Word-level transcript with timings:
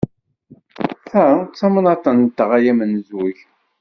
Ta 1.07 1.25
d 1.47 1.49
tamnaḍt-nteɣ, 1.57 2.49
a 2.57 2.59
amenzug! 2.71 3.37